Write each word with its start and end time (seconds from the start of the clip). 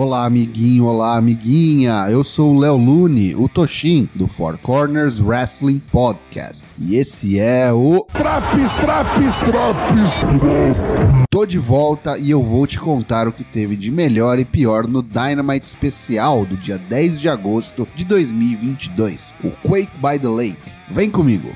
Olá, 0.00 0.26
amiguinho, 0.26 0.84
olá, 0.84 1.16
amiguinha. 1.16 2.06
Eu 2.08 2.22
sou 2.22 2.54
o 2.54 2.58
Léo 2.60 2.76
Lune, 2.76 3.34
o 3.34 3.48
Toshin, 3.48 4.08
do 4.14 4.28
Four 4.28 4.56
Corners 4.58 5.20
Wrestling 5.20 5.82
Podcast. 5.90 6.68
E 6.78 6.94
esse 6.94 7.40
é 7.40 7.72
o. 7.72 8.06
Traps, 8.12 8.76
traps, 8.76 9.38
traps! 9.40 10.12
Tô 11.28 11.44
de 11.44 11.58
volta 11.58 12.16
e 12.16 12.30
eu 12.30 12.44
vou 12.44 12.64
te 12.64 12.78
contar 12.78 13.26
o 13.26 13.32
que 13.32 13.42
teve 13.42 13.74
de 13.74 13.90
melhor 13.90 14.38
e 14.38 14.44
pior 14.44 14.86
no 14.86 15.02
Dynamite 15.02 15.66
especial 15.66 16.46
do 16.46 16.56
dia 16.56 16.78
10 16.78 17.20
de 17.20 17.28
agosto 17.28 17.84
de 17.96 18.04
2022, 18.04 19.34
o 19.42 19.50
Quake 19.66 19.90
by 19.96 20.16
the 20.16 20.28
Lake. 20.28 20.58
Vem 20.88 21.10
comigo! 21.10 21.48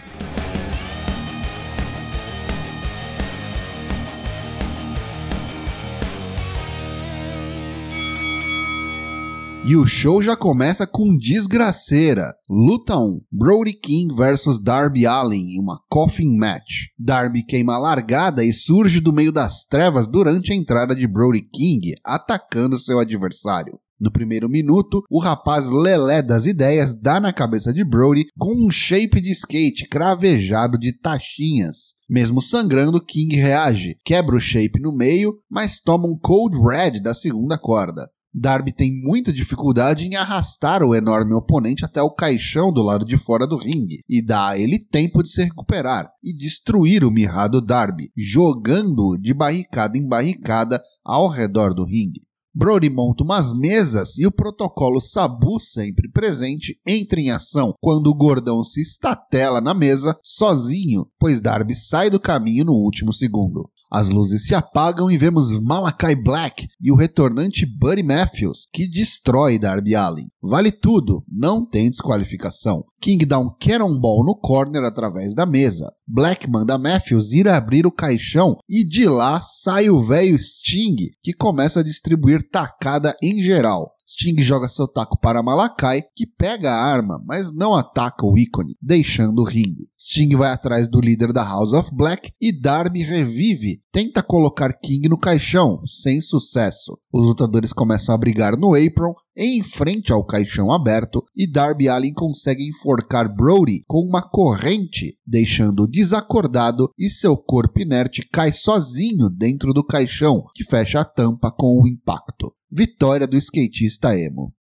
E 9.64 9.76
o 9.76 9.86
show 9.86 10.20
já 10.20 10.36
começa 10.36 10.88
com 10.88 11.16
desgraceira. 11.16 12.34
Luta 12.50 12.98
1: 12.98 13.20
Brody 13.30 13.72
King 13.72 14.12
versus 14.12 14.60
Darby 14.60 15.06
Allin 15.06 15.54
em 15.54 15.60
uma 15.60 15.78
coffin 15.88 16.36
match. 16.36 16.88
Darby 16.98 17.44
queima 17.44 17.74
a 17.74 17.78
largada 17.78 18.44
e 18.44 18.52
surge 18.52 19.00
do 19.00 19.12
meio 19.12 19.30
das 19.30 19.64
trevas 19.64 20.08
durante 20.08 20.52
a 20.52 20.56
entrada 20.56 20.96
de 20.96 21.06
Brody 21.06 21.42
King, 21.42 21.94
atacando 22.04 22.76
seu 22.76 22.98
adversário. 22.98 23.78
No 24.00 24.10
primeiro 24.10 24.48
minuto, 24.48 25.04
o 25.08 25.20
rapaz 25.20 25.70
lelé 25.70 26.20
das 26.22 26.44
ideias 26.44 26.92
dá 26.92 27.20
na 27.20 27.32
cabeça 27.32 27.72
de 27.72 27.84
Brody 27.84 28.24
com 28.36 28.66
um 28.66 28.68
shape 28.68 29.20
de 29.20 29.30
skate 29.30 29.86
cravejado 29.88 30.76
de 30.76 30.92
taxinhas. 30.98 31.94
Mesmo 32.10 32.42
sangrando, 32.42 33.00
King 33.00 33.36
reage, 33.36 33.96
quebra 34.04 34.34
o 34.34 34.40
shape 34.40 34.80
no 34.80 34.92
meio, 34.92 35.34
mas 35.48 35.78
toma 35.78 36.08
um 36.08 36.18
cold 36.20 36.58
red 36.68 37.00
da 37.00 37.14
segunda 37.14 37.56
corda. 37.56 38.10
Darby 38.34 38.72
tem 38.72 38.90
muita 38.90 39.32
dificuldade 39.32 40.06
em 40.06 40.16
arrastar 40.16 40.82
o 40.82 40.94
enorme 40.94 41.34
oponente 41.34 41.84
até 41.84 42.00
o 42.00 42.10
caixão 42.10 42.72
do 42.72 42.80
lado 42.80 43.04
de 43.04 43.18
fora 43.18 43.46
do 43.46 43.58
ringue 43.58 44.02
e 44.08 44.24
dá 44.24 44.48
a 44.48 44.58
ele 44.58 44.78
tempo 44.78 45.22
de 45.22 45.28
se 45.28 45.44
recuperar 45.44 46.10
e 46.22 46.34
destruir 46.34 47.04
o 47.04 47.10
mirrado 47.10 47.60
Darby, 47.60 48.10
jogando-o 48.16 49.18
de 49.18 49.34
barricada 49.34 49.98
em 49.98 50.06
barricada 50.06 50.82
ao 51.04 51.28
redor 51.28 51.74
do 51.74 51.84
ringue. 51.84 52.22
Brody 52.54 52.90
monta 52.90 53.24
umas 53.24 53.52
mesas 53.52 54.18
e 54.18 54.26
o 54.26 54.32
protocolo 54.32 55.00
Sabu, 55.00 55.58
sempre 55.58 56.10
presente, 56.10 56.78
entra 56.86 57.18
em 57.18 57.30
ação 57.30 57.74
quando 57.80 58.08
o 58.08 58.14
gordão 58.14 58.62
se 58.62 58.82
estatela 58.82 59.60
na 59.60 59.72
mesa 59.72 60.18
sozinho, 60.22 61.06
pois 61.18 61.40
Darby 61.40 61.74
sai 61.74 62.10
do 62.10 62.20
caminho 62.20 62.66
no 62.66 62.72
último 62.72 63.10
segundo. 63.12 63.70
As 63.94 64.08
luzes 64.08 64.46
se 64.46 64.54
apagam 64.54 65.10
e 65.10 65.18
vemos 65.18 65.50
Malachi 65.60 66.14
Black 66.14 66.66
e 66.80 66.90
o 66.90 66.96
retornante 66.96 67.66
Buddy 67.66 68.02
Matthews, 68.02 68.66
que 68.72 68.88
destrói 68.88 69.58
Darby 69.58 69.94
Allin. 69.94 70.28
Vale 70.42 70.72
tudo, 70.72 71.22
não 71.30 71.62
tem 71.62 71.90
desqualificação. 71.90 72.86
King 72.98 73.26
dá 73.26 73.38
um 73.38 73.50
cannonball 73.60 74.24
no 74.24 74.34
corner 74.34 74.82
através 74.84 75.34
da 75.34 75.44
mesa. 75.44 75.92
Black 76.08 76.48
manda 76.48 76.78
Matthews 76.78 77.32
ir 77.32 77.46
abrir 77.46 77.86
o 77.86 77.92
caixão 77.92 78.56
e 78.66 78.82
de 78.82 79.06
lá 79.06 79.42
sai 79.42 79.90
o 79.90 80.00
velho 80.00 80.38
Sting, 80.38 80.96
que 81.20 81.34
começa 81.34 81.80
a 81.80 81.84
distribuir 81.84 82.48
tacada 82.50 83.14
em 83.22 83.42
geral. 83.42 83.92
Sting 84.12 84.42
joga 84.42 84.68
seu 84.68 84.86
taco 84.86 85.18
para 85.18 85.42
Malakai, 85.42 86.02
que 86.14 86.26
pega 86.26 86.70
a 86.70 86.84
arma, 86.84 87.22
mas 87.26 87.54
não 87.54 87.74
ataca 87.74 88.26
o 88.26 88.36
ícone, 88.36 88.76
deixando 88.80 89.40
o 89.40 89.44
ringue. 89.44 89.88
Sting 89.98 90.36
vai 90.36 90.52
atrás 90.52 90.88
do 90.88 91.00
líder 91.00 91.32
da 91.32 91.42
House 91.42 91.72
of 91.72 91.90
Black 91.94 92.30
e 92.40 92.52
Darby 92.52 93.02
revive, 93.02 93.80
tenta 93.90 94.22
colocar 94.22 94.72
King 94.74 95.08
no 95.08 95.18
caixão, 95.18 95.80
sem 95.86 96.20
sucesso. 96.20 96.98
Os 97.10 97.26
lutadores 97.26 97.72
começam 97.72 98.14
a 98.14 98.18
brigar 98.18 98.56
no 98.56 98.74
apron, 98.74 99.14
em 99.34 99.62
frente 99.62 100.12
ao 100.12 100.24
caixão 100.24 100.70
aberto, 100.70 101.24
e 101.34 101.50
Darby 101.50 101.88
Allin 101.88 102.12
consegue 102.12 102.68
enforcar 102.68 103.34
Brody 103.34 103.82
com 103.86 104.00
uma 104.00 104.20
corrente, 104.20 105.16
deixando-o 105.26 105.88
desacordado 105.88 106.90
e 106.98 107.08
seu 107.08 107.36
corpo 107.36 107.80
inerte 107.80 108.28
cai 108.30 108.52
sozinho 108.52 109.30
dentro 109.30 109.72
do 109.72 109.84
caixão, 109.84 110.44
que 110.54 110.64
fecha 110.64 111.00
a 111.00 111.04
tampa 111.04 111.50
com 111.50 111.80
o 111.80 111.88
impacto. 111.88 112.52
Vitória 112.74 113.26
do 113.26 113.36
skatista 113.36 114.18
emo. 114.18 114.54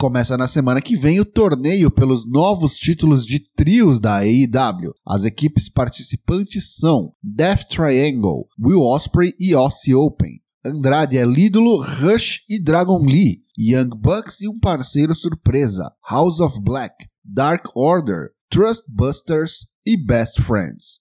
Começa 0.00 0.38
na 0.38 0.48
semana 0.48 0.80
que 0.80 0.96
vem 0.96 1.20
o 1.20 1.24
torneio 1.24 1.90
pelos 1.90 2.26
novos 2.26 2.76
títulos 2.76 3.26
de 3.26 3.40
trios 3.40 4.00
da 4.00 4.20
AEW. 4.20 4.94
As 5.06 5.26
equipes 5.26 5.68
participantes 5.68 6.76
são 6.76 7.12
Death 7.22 7.66
Triangle, 7.68 8.46
Will 8.58 8.80
Ospreay 8.80 9.34
e 9.38 9.52
Aussie 9.52 9.94
Open. 9.94 10.40
Andrade 10.64 11.18
é 11.18 11.26
Lídolo, 11.26 11.76
Rush 11.82 12.42
e 12.48 12.62
Dragon 12.62 13.04
Lee. 13.04 13.42
Young 13.58 13.90
Bucks 13.90 14.40
e 14.40 14.48
um 14.48 14.58
parceiro 14.58 15.14
surpresa, 15.14 15.92
House 16.08 16.40
of 16.40 16.60
Black, 16.62 16.94
Dark 17.24 17.66
Order, 17.74 18.30
Trust 18.48 18.84
Busters 18.88 19.66
e 19.84 19.96
Best 19.96 20.40
Friends. 20.40 21.00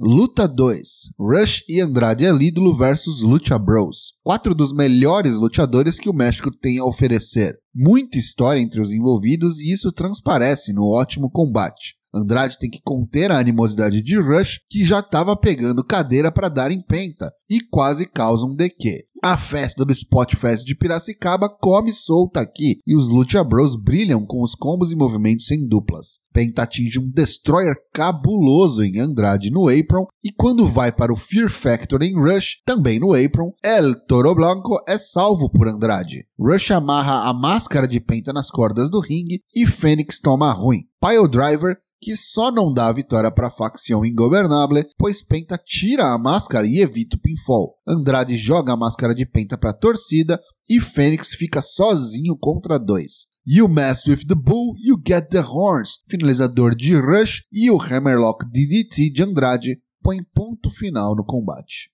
Luta 0.00 0.46
2: 0.46 1.10
Rush 1.18 1.64
e 1.68 1.80
Andrade 1.80 2.24
El 2.24 2.40
Ídolo 2.40 2.72
versus 2.72 3.22
Lucha 3.22 3.58
Bros. 3.58 4.12
Quatro 4.22 4.54
dos 4.54 4.72
melhores 4.72 5.34
lutadores 5.40 5.98
que 5.98 6.08
o 6.08 6.14
México 6.14 6.52
tem 6.52 6.78
a 6.78 6.84
oferecer. 6.84 7.58
Muita 7.74 8.16
história 8.16 8.60
entre 8.60 8.80
os 8.80 8.92
envolvidos 8.92 9.58
e 9.58 9.72
isso 9.72 9.90
transparece 9.90 10.72
no 10.72 10.84
ótimo 10.84 11.28
combate. 11.28 11.96
Andrade 12.14 12.60
tem 12.60 12.70
que 12.70 12.80
conter 12.84 13.32
a 13.32 13.38
animosidade 13.38 14.00
de 14.00 14.16
Rush, 14.16 14.60
que 14.70 14.84
já 14.84 15.00
estava 15.00 15.36
pegando 15.36 15.84
cadeira 15.84 16.30
para 16.30 16.48
dar 16.48 16.70
em 16.70 16.80
penta, 16.80 17.32
e 17.50 17.58
quase 17.68 18.06
causa 18.06 18.46
um 18.46 18.54
DQ. 18.54 19.04
A 19.22 19.36
festa 19.36 19.84
do 19.84 19.92
Spot 19.92 20.36
Fest 20.36 20.64
de 20.64 20.76
Piracicaba 20.76 21.48
come 21.48 21.92
solta 21.92 22.40
aqui 22.40 22.80
e 22.86 22.94
os 22.94 23.08
Lucha 23.08 23.42
Bros 23.42 23.74
brilham 23.74 24.24
com 24.24 24.40
os 24.40 24.54
combos 24.54 24.92
e 24.92 24.96
movimentos 24.96 25.46
sem 25.46 25.66
duplas. 25.66 26.20
Penta 26.32 26.62
atinge 26.62 27.00
um 27.00 27.10
destroyer 27.10 27.74
cabuloso 27.92 28.82
em 28.84 29.00
Andrade 29.00 29.50
no 29.50 29.68
apron 29.68 30.06
e 30.22 30.30
quando 30.30 30.68
vai 30.68 30.92
para 30.92 31.12
o 31.12 31.16
Fear 31.16 31.50
Factor 31.50 32.02
em 32.02 32.14
Rush, 32.14 32.62
também 32.64 33.00
no 33.00 33.12
apron, 33.12 33.52
El 33.64 33.94
Toro 34.06 34.34
Blanco 34.36 34.80
é 34.86 34.96
salvo 34.96 35.50
por 35.50 35.66
Andrade. 35.66 36.24
Rush 36.38 36.70
amarra 36.70 37.28
a 37.28 37.34
máscara 37.34 37.88
de 37.88 38.00
Penta 38.00 38.32
nas 38.32 38.50
cordas 38.50 38.88
do 38.88 39.00
ringue 39.00 39.42
e 39.52 39.66
Fênix 39.66 40.20
toma 40.20 40.52
ruim. 40.52 40.84
Pile 41.00 41.28
Driver 41.28 41.76
que 42.00 42.16
só 42.16 42.50
não 42.50 42.72
dá 42.72 42.86
a 42.86 42.92
vitória 42.92 43.30
para 43.30 43.48
a 43.48 43.50
facção 43.50 44.04
Ingovernable, 44.04 44.86
pois 44.96 45.22
Penta 45.22 45.58
tira 45.58 46.12
a 46.12 46.18
máscara 46.18 46.66
e 46.66 46.80
evita 46.80 47.16
o 47.16 47.20
pinfall. 47.20 47.76
Andrade 47.86 48.36
joga 48.36 48.72
a 48.72 48.76
máscara 48.76 49.07
de 49.14 49.26
Penta 49.26 49.56
para 49.56 49.70
a 49.70 49.74
torcida 49.74 50.40
e 50.68 50.80
Fênix 50.80 51.34
fica 51.34 51.62
sozinho 51.62 52.36
contra 52.36 52.78
dois. 52.78 53.26
You 53.46 53.68
mess 53.68 54.06
with 54.06 54.26
the 54.26 54.34
bull, 54.34 54.74
you 54.78 55.00
get 55.06 55.30
the 55.30 55.40
horns. 55.40 56.02
Finalizador 56.08 56.74
de 56.74 56.94
Rush 56.94 57.44
e 57.52 57.70
o 57.70 57.80
Hammerlock 57.80 58.44
DDT 58.44 59.10
de 59.10 59.22
Andrade 59.22 59.80
põe 60.02 60.18
ponto 60.34 60.70
final 60.70 61.16
no 61.16 61.24
combate. 61.24 61.90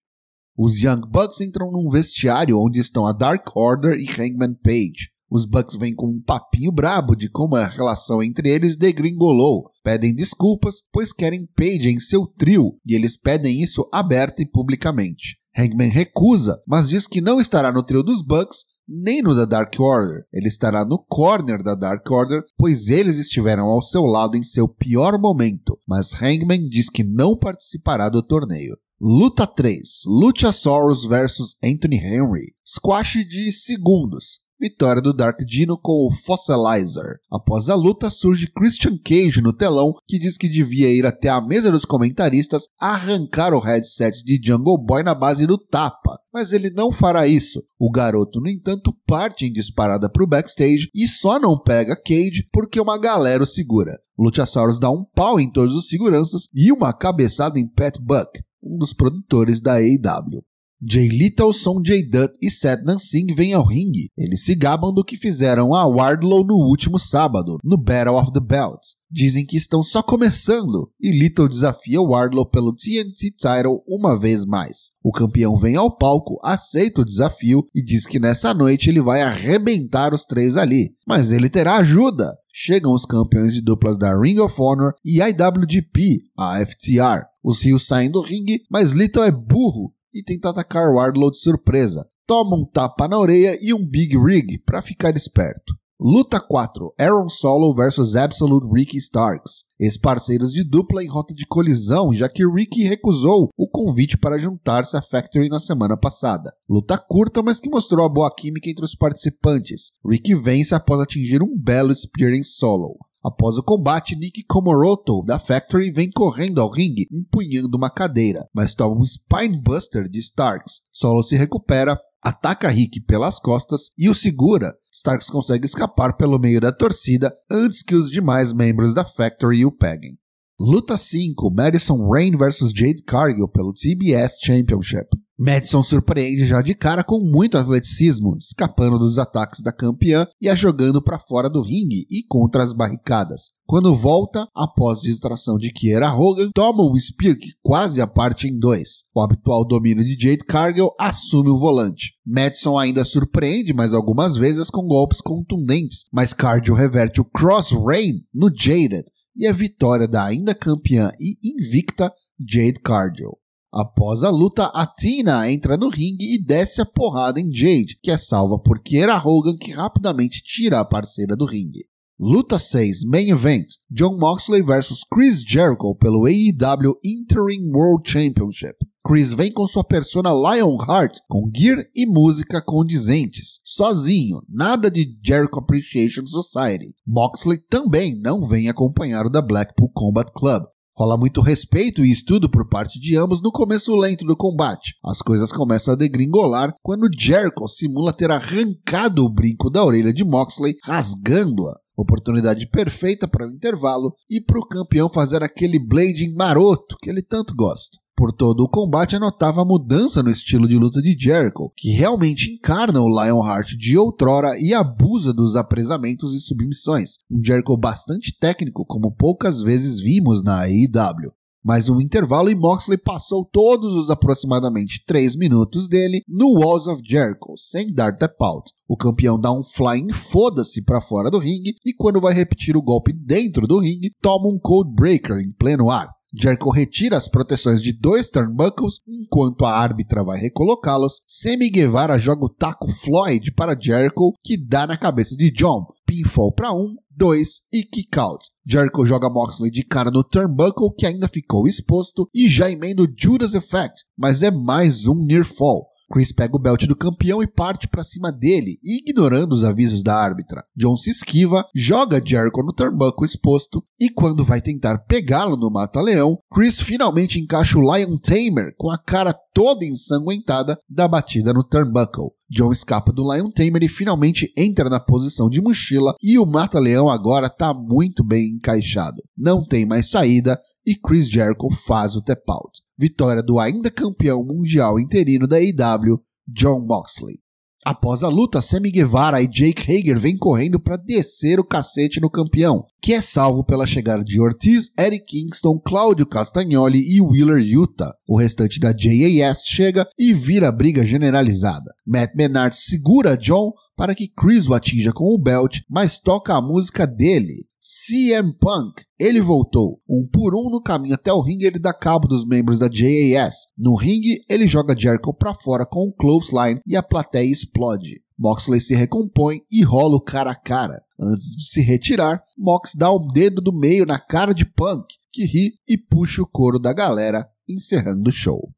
Os 0.57 0.83
Young 0.83 1.01
Bucks 1.01 1.41
entram 1.41 1.71
num 1.71 1.89
vestiário 1.89 2.59
onde 2.61 2.81
estão 2.81 3.07
a 3.07 3.13
Dark 3.13 3.45
Order 3.57 3.99
e 3.99 4.09
Hangman 4.09 4.55
Page. 4.55 5.11
Os 5.31 5.45
Bucks 5.45 5.77
vêm 5.77 5.95
com 5.95 6.07
um 6.07 6.23
papinho 6.23 6.71
brabo 6.71 7.17
de 7.17 7.29
como 7.29 7.57
a 7.57 7.67
relação 7.67 8.23
entre 8.23 8.49
eles 8.49 8.77
degringolou. 8.77 9.71
Pedem 9.83 10.15
desculpas, 10.15 10.83
pois 10.93 11.13
querem 11.13 11.47
Page 11.57 11.89
em 11.89 11.99
seu 11.99 12.27
trio, 12.27 12.79
e 12.87 12.95
eles 12.95 13.17
pedem 13.17 13.61
isso 13.61 13.89
aberta 13.93 14.43
e 14.43 14.47
publicamente. 14.47 15.39
Hangman 15.57 15.89
recusa, 15.89 16.61
mas 16.67 16.89
diz 16.89 17.07
que 17.07 17.21
não 17.21 17.41
estará 17.41 17.73
no 17.73 17.83
trio 17.83 18.03
dos 18.03 18.23
Bucks 18.23 18.67
nem 18.87 19.23
no 19.23 19.35
da 19.35 19.45
Dark 19.45 19.75
Order. 19.79 20.25
Ele 20.33 20.49
estará 20.49 20.85
no 20.85 20.99
corner 20.99 21.63
da 21.63 21.75
Dark 21.75 22.09
Order, 22.11 22.45
pois 22.57 22.89
eles 22.89 23.19
estiveram 23.19 23.65
ao 23.65 23.83
seu 23.83 24.03
lado 24.03 24.37
em 24.37 24.43
seu 24.43 24.69
pior 24.69 25.19
momento, 25.19 25.79
mas 25.87 26.15
Hangman 26.21 26.69
diz 26.69 26.91
que 26.91 27.03
não 27.03 27.37
participará 27.37 28.09
do 28.09 28.23
torneio. 28.23 28.77
Luta 29.01 29.47
3: 29.47 30.03
Luchasaurus 30.07 31.05
vs 31.05 31.57
Anthony 31.63 31.97
Henry. 31.97 32.55
Squash 32.67 33.27
de 33.27 33.51
segundos. 33.53 34.41
Vitória 34.61 35.03
do 35.03 35.13
Dark 35.13 35.41
Dino 35.47 35.77
com 35.77 36.07
o 36.07 36.11
Fossilizer. 36.11 37.19
Após 37.31 37.69
a 37.69 37.75
luta, 37.75 38.09
surge 38.09 38.51
Christian 38.53 38.99
Cage 39.05 39.43
no 39.43 39.53
telão, 39.53 39.95
que 40.07 40.19
diz 40.19 40.37
que 40.37 40.49
devia 40.49 40.89
ir 40.89 41.05
até 41.05 41.29
a 41.29 41.41
mesa 41.41 41.71
dos 41.71 41.85
comentaristas 41.85 42.69
arrancar 42.79 43.53
o 43.53 43.61
headset 43.61 44.25
de 44.25 44.41
Jungle 44.43 44.79
Boy 44.79 45.03
na 45.03 45.15
base 45.15 45.47
do 45.47 45.59
tapa. 45.59 46.19
Mas 46.33 46.53
ele 46.53 46.71
não 46.71 46.93
fará 46.93 47.27
isso. 47.27 47.63
O 47.79 47.91
garoto, 47.91 48.41
no 48.41 48.49
entanto, 48.49 48.97
parte 49.07 49.47
em 49.47 49.53
disparada 49.53 50.09
para 50.09 50.25
o 50.25 50.27
backstage 50.27 50.89
e 50.95 51.07
só 51.07 51.39
não 51.39 51.61
pega 51.61 51.97
Cage 51.97 52.49
porque 52.53 52.81
uma 52.81 52.99
galera 52.99 53.43
o 53.43 53.47
segura. 53.47 53.99
Luchasaurus 54.19 54.79
dá 54.79 54.91
um 54.91 55.05
pau 55.15 55.41
em 55.41 55.51
todos 55.51 55.75
os 55.75 55.89
seguranças 55.89 56.49
e 56.55 56.71
uma 56.73 56.93
cabeçada 56.93 57.59
em 57.59 57.67
Pat 57.67 57.99
Buck, 58.01 58.41
um 58.63 58.79
dos 58.79 58.93
produtores 58.93 59.61
da 59.61 59.75
AEW. 59.75 60.45
Jay 60.87 61.09
Little, 61.09 61.51
Jay 61.83 62.07
Dutt 62.07 62.35
e 62.43 62.51
Seth 62.51 62.83
Nansing 62.85 63.35
vêm 63.35 63.55
ao 63.55 63.67
ringue. 63.67 64.11
Eles 64.19 64.45
se 64.45 64.55
gabam 64.55 64.93
do 64.93 65.03
que 65.03 65.17
fizeram 65.17 65.75
a 65.75 65.87
Wardlow 65.87 66.45
no 66.45 66.57
último 66.57 66.99
sábado, 66.99 67.57
no 67.65 67.79
Battle 67.79 68.17
of 68.17 68.33
the 68.33 68.41
Belts. 68.41 68.97
Dizem 69.11 69.47
que 69.47 69.57
estão 69.57 69.83
só 69.83 70.03
começando 70.03 70.91
e 71.01 71.11
Little 71.11 71.49
desafia 71.49 72.03
Wardlow 72.03 72.51
pelo 72.51 72.75
TNT 72.75 73.31
Title 73.31 73.83
uma 73.89 74.19
vez 74.19 74.45
mais. 74.45 74.93
O 75.03 75.11
campeão 75.11 75.57
vem 75.57 75.77
ao 75.77 75.97
palco, 75.97 76.39
aceita 76.43 77.01
o 77.01 77.05
desafio 77.05 77.65
e 77.75 77.83
diz 77.83 78.07
que 78.07 78.19
nessa 78.19 78.53
noite 78.53 78.91
ele 78.91 79.01
vai 79.01 79.23
arrebentar 79.23 80.13
os 80.13 80.25
três 80.25 80.57
ali, 80.57 80.93
mas 81.07 81.33
ele 81.33 81.49
terá 81.49 81.77
ajuda. 81.79 82.31
Chegam 82.53 82.93
os 82.93 83.05
campeões 83.05 83.55
de 83.55 83.61
duplas 83.63 83.99
da 83.99 84.17
Ring 84.17 84.39
of 84.39 84.55
Honor 84.61 84.95
e 85.05 85.21
IWGP, 85.21 86.23
a 86.39 86.65
FTR. 86.65 87.25
Os 87.43 87.63
rios 87.65 87.87
saem 87.87 88.11
do 88.11 88.21
ringue, 88.21 88.61
mas 88.71 88.93
Little 88.93 89.25
é 89.25 89.31
burro 89.31 89.93
e 90.15 90.23
tenta 90.23 90.51
atacar 90.51 90.95
Wardlow 90.95 91.31
de 91.31 91.39
surpresa. 91.39 92.09
Toma 92.27 92.57
um 92.57 92.65
tapa 92.65 93.09
na 93.09 93.19
orelha 93.19 93.59
e 93.61 93.75
um 93.75 93.85
Big 93.85 94.17
Rig 94.17 94.59
para 94.65 94.81
ficar 94.81 95.15
esperto. 95.15 95.75
Luta 96.01 96.41
4: 96.41 96.93
Aaron 96.99 97.29
Solo 97.29 97.75
vs 97.75 98.17
Absolute 98.17 98.67
Ricky 98.73 98.99
Starks. 98.99 99.65
Ex-parceiros 99.79 100.53
de 100.53 100.65
dupla 100.65 101.03
em 101.03 101.09
rota 101.09 101.33
de 101.33 101.47
colisão, 101.47 102.13
já 102.13 102.29
que 102.29 102.47
Ricky 102.47 102.83
recusou 102.83 103.49
o 103.57 103.69
convite 103.69 104.19
para 104.19 104.39
juntar-se 104.39 104.97
à 104.97 105.03
Factory 105.03 105.49
na 105.49 105.61
semana 105.61 105.97
passada. 105.97 106.53
Luta 106.69 106.99
curta, 106.99 107.43
mas 107.43 107.61
que 107.61 107.71
mostrou 107.71 108.05
a 108.05 108.09
boa 108.09 108.31
química 108.35 108.69
entre 108.69 108.85
os 108.85 108.95
participantes. 108.97 109.93
Ricky 110.05 110.35
vence 110.35 110.75
após 110.75 111.01
atingir 111.01 111.43
um 111.43 111.57
belo 111.57 111.95
Spear 111.95 112.33
em 112.33 112.43
Solo. 112.43 112.99
Após 113.25 113.57
o 113.57 113.63
combate, 113.63 114.15
Nick 114.15 114.45
Komoroto, 114.45 115.23
da 115.25 115.39
Factory, 115.39 115.91
vem 115.91 116.11
correndo 116.11 116.61
ao 116.61 116.71
ringue, 116.71 117.09
empunhando 117.11 117.75
uma 117.75 117.89
cadeira, 117.89 118.47
mas 118.55 118.75
toma 118.75 119.01
um 119.01 119.03
Spinebuster 119.03 120.09
de 120.11 120.19
Starks. 120.19 120.83
Solo 120.93 121.23
se 121.23 121.35
recupera, 121.35 121.99
ataca 122.23 122.69
Rick 122.69 123.01
pelas 123.07 123.41
costas 123.41 123.93
e 123.97 124.11
o 124.11 124.15
segura. 124.15 124.75
Starks 124.93 125.31
consegue 125.31 125.65
escapar 125.65 126.19
pelo 126.19 126.39
meio 126.39 126.61
da 126.61 126.71
torcida 126.71 127.35
antes 127.51 127.83
que 127.83 127.95
os 127.95 128.11
demais 128.11 128.53
membros 128.53 128.93
da 128.93 129.07
Factory 129.07 129.65
o 129.65 129.73
peguem. 129.73 130.19
Luta 130.61 130.97
5: 130.97 131.51
Madison 131.51 132.07
Rain 132.09 132.37
vs 132.37 132.73
Jade 132.77 133.03
Cargill 133.05 133.49
pelo 133.49 133.73
TBS 133.73 134.39
Championship. 134.45 135.09
Madison 135.37 135.83
surpreende 135.83 136.47
já 136.47 136.63
de 136.63 136.75
cara 136.75 137.03
com 137.03 137.19
muito 137.19 137.59
atleticismo, 137.59 138.37
escapando 138.37 138.99
dos 138.99 139.19
ataques 139.19 139.63
da 139.63 139.73
campeã 139.73 140.27
e 140.41 140.49
a 140.49 140.55
jogando 140.55 141.03
para 141.03 141.19
fora 141.19 141.51
do 141.51 141.61
ringue 141.61 142.07
e 142.09 142.25
contra 142.29 142.63
as 142.63 142.73
barricadas. 142.73 143.51
Quando 143.67 143.97
volta, 143.97 144.47
após 144.55 145.01
distração 145.01 145.59
de 145.59 145.73
Kiera 145.73 146.15
Hogan, 146.15 146.51
toma 146.55 146.89
um 146.89 146.95
Spear 146.97 147.37
que 147.37 147.49
quase 147.63 148.01
a 148.01 148.07
parte 148.07 148.47
em 148.47 148.57
dois. 148.57 149.05
O 149.13 149.21
habitual 149.21 149.67
domínio 149.67 150.05
de 150.05 150.13
Jade 150.13 150.45
Cargill 150.45 150.91
assume 151.01 151.51
o 151.51 151.59
volante. 151.59 152.13
Madison 152.25 152.79
ainda 152.79 153.05
surpreende 153.05 153.75
mais 153.75 153.93
algumas 153.93 154.37
vezes 154.37 154.71
com 154.71 154.87
golpes 154.87 155.21
contundentes, 155.21 156.05
mas 156.13 156.33
Cargill 156.33 156.75
reverte 156.75 157.21
o 157.21 157.25
Cross 157.25 157.73
Rain 157.73 158.23
no 158.33 158.51
Jaded 158.55 159.05
e 159.37 159.49
a 159.49 159.53
vitória 159.53 160.07
da 160.07 160.25
ainda 160.25 160.55
campeã 160.55 161.11
e 161.19 161.37
invicta 161.43 162.13
Jade 162.39 162.81
Cargill. 162.81 163.37
Após 163.75 164.23
a 164.23 164.31
luta, 164.31 164.67
a 164.67 164.87
Tina 164.87 165.51
entra 165.51 165.77
no 165.77 165.89
ringue 165.89 166.37
e 166.37 166.41
desce 166.41 166.81
a 166.81 166.87
porrada 166.87 167.41
em 167.41 167.53
Jade, 167.53 167.99
que 168.01 168.09
é 168.09 168.17
salva 168.17 168.57
por 168.57 168.81
Kiera 168.81 169.19
Hogan, 169.19 169.57
que 169.57 169.73
rapidamente 169.73 170.45
tira 170.45 170.79
a 170.79 170.85
parceira 170.85 171.35
do 171.35 171.45
ringue. 171.45 171.85
Luta 172.17 172.57
6, 172.57 173.03
Main 173.05 173.31
Event: 173.31 173.67
John 173.91 174.17
Moxley 174.17 174.63
vs 174.63 175.01
Chris 175.13 175.43
Jericho 175.43 175.97
pelo 175.97 176.25
AEW 176.25 176.95
Interim 177.05 177.69
World 177.75 178.09
Championship. 178.09 178.77
Chris 179.05 179.33
vem 179.33 179.53
com 179.53 179.67
sua 179.67 179.83
persona 179.83 180.31
Lionheart, 180.31 181.19
com 181.29 181.51
gear 181.53 181.85
e 181.97 182.07
música 182.07 182.63
condizentes, 182.63 183.59
sozinho, 183.65 184.41
nada 184.49 184.89
de 184.89 185.19
Jericho 185.21 185.59
Appreciation 185.59 186.25
Society. 186.25 186.95
Moxley 187.05 187.59
também 187.69 188.17
não 188.21 188.41
vem 188.41 188.69
acompanhado 188.69 189.29
da 189.29 189.43
Blackpool 189.43 189.91
Combat 189.93 190.31
Club, 190.33 190.63
Rola 190.97 191.17
muito 191.17 191.41
respeito 191.41 192.05
e 192.05 192.11
estudo 192.13 192.49
por 192.49 192.69
parte 192.69 193.01
de 193.01 193.17
ambos 193.17 193.43
no 193.43 193.51
começo 193.51 193.97
lento 193.97 194.25
do 194.25 194.37
combate. 194.37 194.95
As 195.05 195.21
coisas 195.21 195.53
começam 195.53 195.93
a 195.93 195.97
degringolar 195.97 196.73
quando 196.81 197.09
Jericho 197.13 197.67
simula 197.67 198.13
ter 198.13 198.31
arrancado 198.31 199.25
o 199.25 199.29
brinco 199.29 199.69
da 199.69 199.85
orelha 199.85 200.13
de 200.13 200.25
Moxley, 200.25 200.77
rasgando-a. 200.85 201.75
Oportunidade 201.97 202.69
perfeita 202.69 203.27
para 203.27 203.47
o 203.47 203.51
intervalo 203.51 204.15
e 204.31 204.41
para 204.41 204.59
o 204.59 204.67
campeão 204.67 205.09
fazer 205.13 205.43
aquele 205.43 205.85
blading 205.85 206.33
maroto 206.35 206.97
que 207.01 207.11
ele 207.11 207.23
tanto 207.23 207.55
gosta. 207.57 207.99
Por 208.17 208.33
todo 208.33 208.61
o 208.61 208.69
combate, 208.69 209.17
anotava 209.17 209.63
a 209.63 209.65
mudança 209.65 210.23
no 210.23 210.31
estilo 210.31 210.69
de 210.69 210.77
luta 210.77 211.03
de 211.03 211.17
Jericho, 211.19 211.73
que 211.77 211.91
realmente 211.91 212.53
encarna 212.53 213.01
o 213.01 213.09
Lionheart 213.09 213.77
de 213.77 213.99
outrora 213.99 214.57
e 214.61 214.73
abusa 214.73 215.33
dos 215.33 215.57
apresamentos 215.57 216.33
e 216.33 216.41
submissões. 216.41 217.19
Um 217.29 217.43
Jericho 217.45 217.77
bastante 217.77 218.37
técnico, 218.39 218.87
como 218.87 219.11
poucas 219.11 219.63
vezes 219.63 220.01
vimos 220.01 220.45
na 220.45 220.61
AEW. 220.61 221.33
Mais 221.65 221.89
um 221.89 221.99
intervalo 221.99 222.51
e 222.51 222.55
Moxley 222.55 222.99
passou 222.99 223.43
todos 223.43 223.95
os 223.95 224.11
aproximadamente 224.11 225.03
3 225.07 225.35
minutos 225.35 225.89
dele 225.89 226.23
no 226.29 226.61
Walls 226.61 226.87
of 226.87 227.03
Jericho, 227.03 227.55
sem 227.57 227.93
dar 227.93 228.17
tap 228.17 228.37
out. 228.41 228.71
O 228.87 228.97
campeão 228.97 229.41
dá 229.41 229.51
um 229.51 229.65
flying 229.65 230.13
foda-se 230.13 230.85
para 230.85 231.01
fora 231.01 231.31
do 231.31 231.39
ringue 231.39 231.75
e 231.85 231.93
quando 231.95 232.21
vai 232.21 232.35
repetir 232.35 232.77
o 232.77 232.83
golpe 232.83 233.13
dentro 233.13 233.67
do 233.67 233.81
ringue, 233.81 234.15
toma 234.21 234.47
um 234.47 234.59
Cold 234.59 234.95
Breaker 234.95 235.39
em 235.39 235.51
pleno 235.53 235.91
ar. 235.91 236.14
Jericho 236.37 236.71
retira 236.71 237.17
as 237.17 237.29
proteções 237.29 237.81
de 237.81 237.93
dois 237.93 238.29
turnbuckles 238.29 239.01
enquanto 239.07 239.65
a 239.65 239.79
árbitra 239.79 240.25
vai 240.25 240.39
recolocá-los. 240.39 241.23
Sammy 241.29 241.71
Guevara 241.71 242.19
joga 242.19 242.45
o 242.45 242.49
taco 242.49 242.91
Floyd 242.91 243.53
para 243.53 243.79
Jericho, 243.79 244.33
que 244.43 244.57
dá 244.57 244.87
na 244.87 244.97
cabeça 244.97 245.37
de 245.37 245.51
John. 245.51 245.87
Pinfall 246.07 246.53
para 246.53 246.73
um, 246.73 246.97
dois 247.17 247.63
e 247.73 247.85
kick 247.85 248.19
out. 248.19 248.45
Jericho 248.67 249.07
joga 249.07 249.31
Moxley 249.31 249.71
de 249.71 249.85
cara 249.85 250.11
no 250.11 250.25
turnbuckle 250.25 250.93
que 250.95 251.07
ainda 251.07 251.29
ficou 251.29 251.67
exposto 251.67 252.29
e 252.35 252.49
já 252.49 252.71
emenda 252.71 253.03
o 253.03 253.09
Judas 253.17 253.55
Effect, 253.55 254.05
mas 254.17 254.43
é 254.43 254.51
mais 254.51 255.07
um 255.07 255.15
near 255.15 255.45
fall. 255.45 255.94
Chris 256.15 256.31
pega 256.31 256.57
o 256.57 256.61
belt 256.61 256.87
do 256.87 256.95
campeão 256.95 257.43
e 257.43 257.47
parte 257.49 257.89
para 257.89 258.05
cima 258.05 258.31
dele, 258.31 258.79
ignorando 258.85 259.53
os 259.53 259.65
avisos 259.65 260.01
da 260.01 260.15
árbitra. 260.15 260.63
John 260.77 260.97
se 260.97 261.11
esquiva, 261.11 261.67
joga 261.75 262.23
Jericho 262.25 262.63
no 262.63 262.73
turnbuckle 262.73 263.27
exposto 263.27 263.83
e 263.99 264.09
quando 264.09 264.45
vai 264.45 264.63
tentar 264.63 264.99
pegá-lo 265.09 265.57
no 265.57 265.73
mata-leão, 265.73 266.39
Chris 266.53 266.79
finalmente 266.81 267.41
encaixa 267.41 267.77
o 267.77 267.81
Lion 267.81 268.17
Tamer 268.17 268.77
com 268.77 268.93
a 268.93 268.97
cara 268.97 269.37
toda 269.53 269.85
ensanguentada 269.85 270.79
da 270.89 271.09
batida 271.09 271.53
no 271.53 271.65
turnbuckle. 271.65 272.31
John 272.49 272.71
escapa 272.71 273.13
do 273.13 273.25
Lion 273.35 273.51
Tamer 273.51 273.83
e 273.83 273.89
finalmente 273.89 274.53
entra 274.57 274.89
na 274.89 275.01
posição 275.01 275.51
de 275.51 275.61
mochila 275.61 276.15
e 276.23 276.39
o 276.39 276.47
mata-leão 276.47 277.09
agora 277.09 277.49
está 277.49 277.75
muito 277.75 278.23
bem 278.23 278.51
encaixado. 278.51 279.21
Não 279.37 279.67
tem 279.67 279.85
mais 279.85 280.09
saída 280.11 280.61
e 280.87 280.95
Chris 280.95 281.29
Jericho 281.29 281.69
faz 281.73 282.15
o 282.15 282.23
tap 282.23 282.49
out. 282.49 282.84
Vitória 282.99 283.43
do 283.43 283.59
ainda 283.59 283.91
campeão 283.91 284.45
mundial 284.45 284.99
interino 284.99 285.47
da 285.47 285.57
AEW, 285.57 286.21
John 286.47 286.81
Moxley. 286.81 287.45
Após 287.85 288.23
a 288.23 288.29
luta, 288.29 288.63
Sammy 288.63 288.91
Guevara 288.91 289.43
e 289.43 289.47
Jake 289.47 289.83
Hager 289.83 290.19
vêm 290.19 290.39
correndo 290.39 290.81
para 290.81 290.97
descer 290.97 291.61
o 291.61 291.65
cacete 291.65 292.19
no 292.19 292.31
campeão, 292.31 292.87
que 293.03 293.13
é 293.13 293.21
salvo 293.21 293.63
pela 293.63 293.85
chegada 293.85 294.25
de 294.25 294.41
Ortiz, 294.41 294.91
Eric 294.99 295.27
Kingston, 295.27 295.79
Claudio 295.79 296.25
Castagnoli 296.25 296.99
e 297.15 297.21
Wheeler 297.21 297.63
Utah. 297.63 298.15
O 298.27 298.39
restante 298.39 298.81
da 298.81 298.95
JAS 298.97 299.67
chega 299.67 300.09
e 300.19 300.33
vira 300.33 300.73
briga 300.73 301.05
generalizada. 301.05 301.93
Matt 302.07 302.35
Menard 302.35 302.75
segura 302.75 303.37
John 303.37 303.71
para 303.95 304.15
que 304.15 304.29
Chris 304.29 304.67
o 304.67 304.73
atinja 304.73 305.13
com 305.13 305.25
o 305.25 305.39
belt, 305.39 305.81
mas 305.89 306.19
toca 306.19 306.55
a 306.55 306.63
música 306.63 307.07
dele, 307.07 307.67
CM 307.87 308.55
Punk. 308.59 309.03
Ele 309.21 309.43
voltou. 309.43 310.01
Um 310.09 310.27
por 310.27 310.55
um 310.55 310.71
no 310.71 310.83
caminho 310.83 311.17
até 311.17 311.31
o 311.31 311.43
ringue, 311.43 311.67
ele 311.67 311.79
dá 311.79 311.93
cabo 311.93 312.27
dos 312.27 312.47
membros 312.47 312.79
da 312.79 312.89
JAS. 312.91 313.69
No 313.77 313.95
ringue, 313.95 314.43
ele 314.49 314.67
joga 314.67 314.99
Jericho 314.99 315.35
para 315.35 315.53
fora 315.53 315.85
com 315.85 316.09
um 316.09 316.11
clothesline 316.11 316.81
e 316.87 316.97
a 316.97 317.03
plateia 317.03 317.45
explode. 317.45 318.23
Moxley 318.39 318.81
se 318.81 318.95
recompõe 318.95 319.61
e 319.71 319.83
rola 319.83 320.17
o 320.17 320.21
cara 320.23 320.53
a 320.53 320.55
cara. 320.55 321.03
Antes 321.21 321.55
de 321.57 321.65
se 321.65 321.83
retirar, 321.83 322.43
Mox 322.57 322.95
dá 322.97 323.13
um 323.13 323.29
dedo 323.29 323.61
do 323.61 323.73
meio 323.73 324.07
na 324.07 324.19
cara 324.19 324.55
de 324.55 324.65
Punk, 324.65 325.07
que 325.31 325.45
ri 325.45 325.75
e 325.87 325.99
puxa 325.99 326.41
o 326.43 326.49
couro 326.49 326.79
da 326.79 326.93
galera, 326.93 327.47
encerrando 327.69 328.31
o 328.31 328.33
show. 328.33 328.73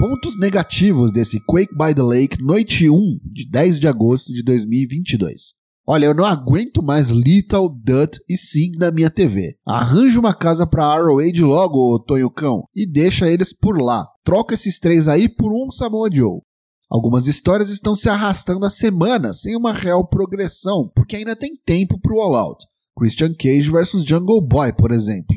Pontos 0.00 0.36
negativos 0.38 1.12
desse 1.12 1.40
Quake 1.46 1.74
by 1.74 1.94
the 1.94 2.02
Lake 2.02 2.42
Noite 2.42 2.90
1 2.90 3.20
de 3.22 3.48
10 3.48 3.78
de 3.78 3.86
agosto 3.86 4.32
de 4.34 4.42
2022. 4.42 5.54
Olha, 5.86 6.06
eu 6.06 6.14
não 6.14 6.24
aguento 6.24 6.82
mais 6.82 7.10
Little, 7.10 7.68
Dutt 7.68 8.18
e 8.26 8.38
Sing 8.38 8.72
na 8.78 8.90
minha 8.90 9.10
TV. 9.10 9.54
Arranja 9.66 10.18
uma 10.18 10.32
casa 10.32 10.66
pra 10.66 10.86
Arrowhead 10.86 11.42
logo, 11.42 11.98
Tonho 11.98 12.30
Cão, 12.30 12.66
e 12.74 12.90
deixa 12.90 13.30
eles 13.30 13.52
por 13.52 13.78
lá. 13.78 14.06
Troca 14.24 14.54
esses 14.54 14.78
três 14.78 15.08
aí 15.08 15.28
por 15.28 15.52
um 15.52 15.70
Samoa 15.70 16.08
Joe. 16.10 16.40
Algumas 16.90 17.26
histórias 17.26 17.68
estão 17.68 17.94
se 17.94 18.08
arrastando 18.08 18.64
há 18.64 18.70
semanas 18.70 19.42
sem 19.42 19.54
uma 19.56 19.74
real 19.74 20.06
progressão, 20.08 20.90
porque 20.94 21.16
ainda 21.16 21.36
tem 21.36 21.54
tempo 21.66 22.00
pro 22.00 22.18
All 22.18 22.34
Out. 22.34 22.64
Christian 22.96 23.34
Cage 23.34 23.70
vs 23.70 24.04
Jungle 24.04 24.40
Boy, 24.40 24.72
por 24.72 24.90
exemplo. 24.90 25.36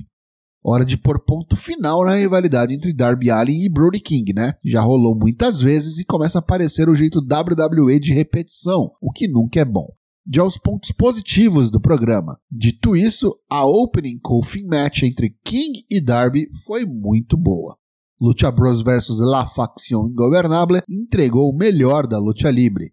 Hora 0.64 0.86
de 0.86 0.98
pôr 0.98 1.20
ponto 1.20 1.58
final 1.58 2.06
na 2.06 2.16
rivalidade 2.16 2.74
entre 2.74 2.94
Darby 2.94 3.32
Allin 3.32 3.64
e 3.64 3.70
Brody 3.70 4.00
King, 4.00 4.34
né? 4.34 4.54
Já 4.64 4.82
rolou 4.82 5.14
muitas 5.14 5.60
vezes 5.60 6.00
e 6.00 6.06
começa 6.06 6.38
a 6.38 6.42
aparecer 6.42 6.88
o 6.88 6.96
jeito 6.96 7.20
WWE 7.20 8.00
de 8.00 8.14
repetição, 8.14 8.92
o 9.02 9.12
que 9.12 9.28
nunca 9.28 9.60
é 9.60 9.66
bom. 9.66 9.97
De 10.30 10.42
aos 10.42 10.58
pontos 10.58 10.92
positivos 10.92 11.72
do 11.72 11.80
programa. 11.80 12.38
Dito 12.52 12.98
isso, 12.98 13.34
a 13.50 13.66
opening 13.66 14.20
coffin 14.20 14.66
match 14.66 15.04
entre 15.04 15.34
King 15.42 15.86
e 15.90 16.02
Darby 16.02 16.50
foi 16.66 16.86
muito 16.86 17.38
boa. 17.38 17.74
Lucha 18.20 18.52
Bros 18.52 18.84
vs 18.84 19.20
La 19.22 19.48
Facción 19.48 20.10
Ingobernable 20.10 20.82
entregou 20.90 21.50
o 21.50 21.58
melhor 21.58 22.06
da 22.06 22.20
luta 22.20 22.52
livre. 22.52 22.92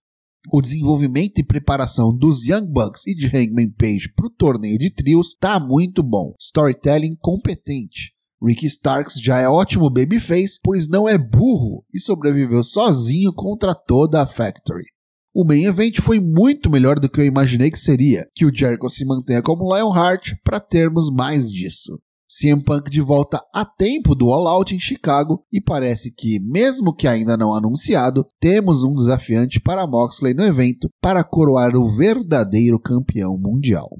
O 0.52 0.62
desenvolvimento 0.62 1.40
e 1.40 1.44
preparação 1.44 2.16
dos 2.16 2.46
Young 2.46 2.70
Bucks 2.70 3.04
e 3.04 3.16
de 3.16 3.26
Hangman 3.26 3.72
Page 3.72 4.12
para 4.14 4.26
o 4.26 4.30
torneio 4.30 4.78
de 4.78 4.90
trios 4.90 5.34
tá 5.34 5.58
muito 5.58 6.04
bom. 6.04 6.36
Storytelling 6.38 7.16
competente. 7.16 8.14
Ricky 8.40 8.66
Starks 8.66 9.18
já 9.20 9.40
é 9.40 9.48
ótimo 9.48 9.90
babyface, 9.90 10.60
pois 10.62 10.88
não 10.88 11.08
é 11.08 11.18
burro 11.18 11.84
e 11.92 11.98
sobreviveu 11.98 12.62
sozinho 12.62 13.32
contra 13.34 13.74
toda 13.74 14.22
a 14.22 14.26
Factory. 14.26 14.93
O 15.36 15.44
main 15.44 15.64
event 15.64 16.00
foi 16.00 16.20
muito 16.20 16.70
melhor 16.70 17.00
do 17.00 17.10
que 17.10 17.20
eu 17.20 17.26
imaginei 17.26 17.68
que 17.68 17.78
seria, 17.78 18.24
que 18.32 18.46
o 18.46 18.54
Jericho 18.54 18.88
se 18.88 19.04
mantenha 19.04 19.42
como 19.42 19.64
Lionheart 19.64 20.36
para 20.44 20.60
termos 20.60 21.10
mais 21.12 21.50
disso. 21.50 22.00
CM 22.28 22.62
Punk 22.62 22.88
de 22.88 23.00
volta 23.00 23.42
a 23.52 23.64
tempo 23.64 24.14
do 24.14 24.30
All 24.30 24.46
Out 24.46 24.76
em 24.76 24.78
Chicago 24.78 25.44
e 25.52 25.60
parece 25.60 26.14
que, 26.14 26.38
mesmo 26.38 26.94
que 26.94 27.08
ainda 27.08 27.36
não 27.36 27.52
anunciado, 27.52 28.24
temos 28.38 28.84
um 28.84 28.94
desafiante 28.94 29.60
para 29.60 29.88
Moxley 29.88 30.34
no 30.34 30.44
evento 30.44 30.88
para 31.02 31.24
coroar 31.24 31.74
o 31.74 31.96
verdadeiro 31.96 32.78
campeão 32.78 33.36
mundial. 33.36 33.90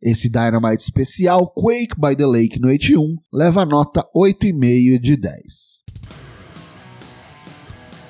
Esse 0.00 0.30
Dynamite 0.30 0.80
especial 0.80 1.52
Quake 1.52 2.00
by 2.00 2.14
the 2.16 2.24
Lake 2.24 2.60
no 2.60 2.68
81 2.68 3.16
leva 3.32 3.66
nota 3.66 4.06
8,5 4.16 5.00
de 5.00 5.16
10. 5.16 5.42